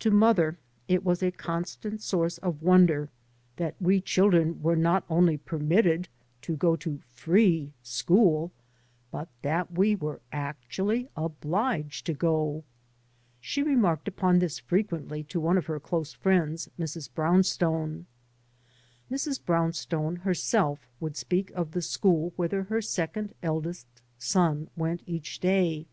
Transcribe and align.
To 0.00 0.10
mother 0.10 0.58
it 0.86 1.02
was 1.02 1.22
a 1.22 1.30
constant 1.30 2.02
source 2.02 2.36
of 2.36 2.60
won 2.60 2.84
der 2.84 3.08
that 3.56 3.74
we 3.80 4.02
children 4.02 4.62
were 4.62 4.76
not 4.76 5.06
only 5.08 5.38
permitted 5.38 6.10
3 6.42 6.56
by 6.56 6.58
Google 6.58 6.58
MX 6.58 6.60
MOTHER 6.60 6.60
AND 6.60 6.60
I 6.60 6.60
to 6.60 6.66
go 6.66 6.76
to 7.00 7.08
free 7.14 7.72
school, 7.82 8.52
but 9.10 9.28
that 9.40 9.72
we 9.72 9.96
were 9.96 10.20
actually 10.30 11.08
obliged 11.16 12.04
to 12.04 12.12
go. 12.12 12.64
She 13.40 13.62
remarked 13.62 14.06
upon 14.08 14.40
this 14.40 14.58
fre 14.58 14.80
quently 14.80 15.26
to 15.28 15.40
one 15.40 15.56
of 15.56 15.64
her 15.64 15.80
close 15.80 16.12
friends, 16.12 16.68
Mrs. 16.78 17.08
Brownstone. 17.14 18.04
Mrs. 19.10 19.42
Brownstone 19.42 20.16
herself 20.16 20.80
would 21.00 21.16
speak 21.16 21.50
of 21.52 21.70
the 21.70 21.80
school 21.80 22.34
whither 22.36 22.64
her 22.64 22.82
second 22.82 23.34
eldest 23.42 23.86
son 24.18 24.68
went 24.76 25.00
each 25.06 25.40
dsy. 25.40 25.86